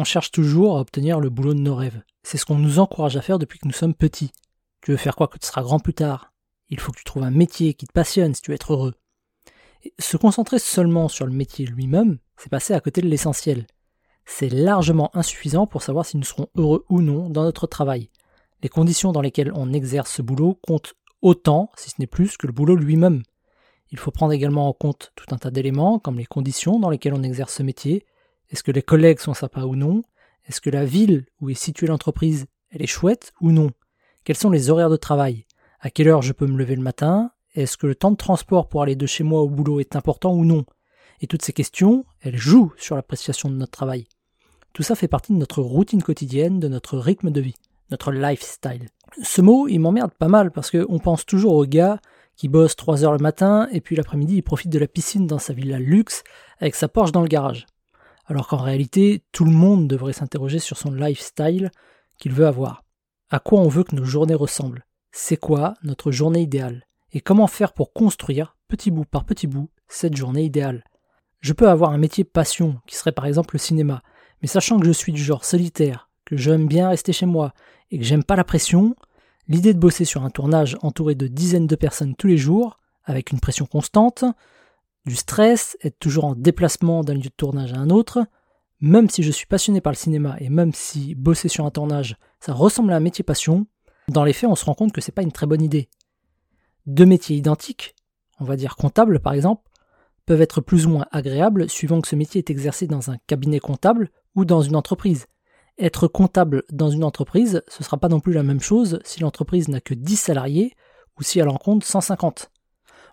[0.00, 2.02] On cherche toujours à obtenir le boulot de nos rêves.
[2.22, 4.32] C'est ce qu'on nous encourage à faire depuis que nous sommes petits.
[4.80, 6.32] Tu veux faire quoi que tu seras grand plus tard?
[6.70, 8.94] Il faut que tu trouves un métier qui te passionne si tu veux être heureux.
[9.98, 13.66] se concentrer seulement sur le métier lui-même, c'est passer à côté de l'essentiel.
[14.24, 18.08] C'est largement insuffisant pour savoir si nous serons heureux ou non dans notre travail.
[18.62, 22.46] Les conditions dans lesquelles on exerce ce boulot comptent autant, si ce n'est plus, que
[22.46, 23.22] le boulot lui-même.
[23.90, 27.12] Il faut prendre également en compte tout un tas d'éléments, comme les conditions dans lesquelles
[27.12, 28.06] on exerce ce métier,
[28.50, 30.02] est-ce que les collègues sont sympas ou non?
[30.46, 33.70] Est-ce que la ville où est située l'entreprise, elle est chouette ou non?
[34.24, 35.46] Quels sont les horaires de travail?
[35.80, 37.30] À quelle heure je peux me lever le matin?
[37.54, 40.34] Est-ce que le temps de transport pour aller de chez moi au boulot est important
[40.34, 40.64] ou non?
[41.20, 44.08] Et toutes ces questions, elles jouent sur l'appréciation de notre travail.
[44.72, 47.56] Tout ça fait partie de notre routine quotidienne, de notre rythme de vie,
[47.90, 48.88] notre lifestyle.
[49.22, 52.00] Ce mot, il m'emmerde pas mal parce qu'on pense toujours au gars
[52.36, 55.38] qui bosse 3 heures le matin et puis l'après-midi il profite de la piscine dans
[55.38, 56.22] sa villa luxe
[56.58, 57.66] avec sa Porsche dans le garage
[58.30, 61.72] alors qu'en réalité, tout le monde devrait s'interroger sur son lifestyle
[62.16, 62.84] qu'il veut avoir.
[63.28, 64.86] À quoi on veut que nos journées ressemblent.
[65.10, 66.86] C'est quoi notre journée idéale.
[67.12, 70.84] Et comment faire pour construire, petit bout par petit bout, cette journée idéale.
[71.40, 74.00] Je peux avoir un métier passion, qui serait par exemple le cinéma,
[74.42, 77.52] mais sachant que je suis du genre solitaire, que j'aime bien rester chez moi
[77.90, 78.94] et que j'aime pas la pression,
[79.48, 83.32] l'idée de bosser sur un tournage entouré de dizaines de personnes tous les jours, avec
[83.32, 84.24] une pression constante,
[85.10, 88.24] du stress, être toujours en déplacement d'un lieu de tournage à un autre.
[88.80, 92.16] Même si je suis passionné par le cinéma et même si bosser sur un tournage,
[92.38, 93.66] ça ressemble à un métier passion,
[94.06, 95.88] dans les faits, on se rend compte que c'est pas une très bonne idée.
[96.86, 97.96] Deux métiers identiques,
[98.38, 99.68] on va dire comptable par exemple,
[100.26, 103.58] peuvent être plus ou moins agréables suivant que ce métier est exercé dans un cabinet
[103.58, 105.26] comptable ou dans une entreprise.
[105.76, 109.66] Être comptable dans une entreprise, ce sera pas non plus la même chose si l'entreprise
[109.66, 110.76] n'a que 10 salariés
[111.18, 112.52] ou si elle en compte 150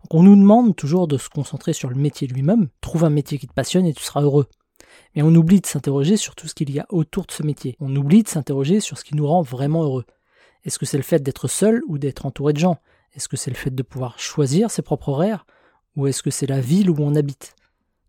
[0.10, 3.48] on nous demande toujours de se concentrer sur le métier lui-même, trouve un métier qui
[3.48, 4.48] te passionne et tu seras heureux.
[5.16, 7.76] Mais on oublie de s'interroger sur tout ce qu'il y a autour de ce métier.
[7.80, 10.06] On oublie de s'interroger sur ce qui nous rend vraiment heureux.
[10.64, 12.78] Est-ce que c'est le fait d'être seul ou d'être entouré de gens?
[13.14, 15.46] Est-ce que c'est le fait de pouvoir choisir ses propres horaires?
[15.96, 17.56] Ou est-ce que c'est la ville où on habite?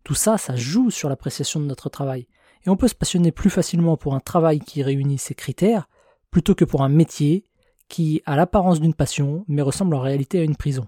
[0.03, 2.27] Tout ça, ça joue sur l'appréciation de notre travail.
[2.65, 5.87] Et on peut se passionner plus facilement pour un travail qui réunit ces critères
[6.31, 7.43] plutôt que pour un métier
[7.87, 10.87] qui a l'apparence d'une passion mais ressemble en réalité à une prison.